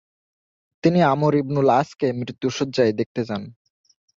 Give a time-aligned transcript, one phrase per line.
[0.83, 3.43] তিনি Amr ibnul As কে মৃত্যু শয্যায় দেখতে যান।